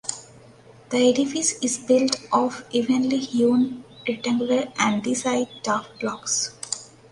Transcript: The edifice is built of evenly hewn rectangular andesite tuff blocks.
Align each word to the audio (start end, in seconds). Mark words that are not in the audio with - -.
The 0.89 0.97
edifice 1.11 1.59
is 1.59 1.77
built 1.77 2.15
of 2.33 2.65
evenly 2.71 3.19
hewn 3.19 3.83
rectangular 4.07 4.63
andesite 4.79 5.61
tuff 5.61 5.89
blocks. 5.99 6.55